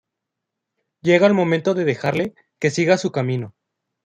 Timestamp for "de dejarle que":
1.75-2.71